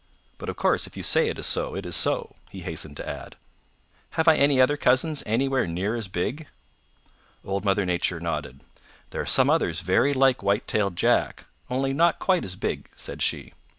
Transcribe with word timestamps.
"But 0.39 0.49
of 0.49 0.55
course 0.55 0.87
if 0.87 0.97
you 0.97 1.03
say 1.03 1.29
it 1.29 1.37
is 1.37 1.45
so, 1.45 1.75
it 1.75 1.85
is 1.85 1.95
so," 1.95 2.35
he 2.49 2.61
hastened 2.61 2.97
to 2.97 3.07
add. 3.07 3.35
"Have 4.17 4.27
I 4.27 4.35
any 4.35 4.59
other 4.59 4.75
cousins 4.75 5.21
anywhere 5.27 5.67
near 5.67 5.95
as 5.95 6.07
big?" 6.07 6.47
Old 7.45 7.63
Mother 7.63 7.85
Nature 7.85 8.19
nodded. 8.19 8.61
"There 9.11 9.21
are 9.21 9.27
some 9.27 9.47
others 9.51 9.81
very 9.81 10.13
like 10.15 10.41
White 10.41 10.65
tailed 10.67 10.95
Jack, 10.95 11.45
only 11.69 11.93
not 11.93 12.17
quite 12.17 12.43
as 12.43 12.55
big," 12.55 12.89
said 12.95 13.21
she. 13.21 13.53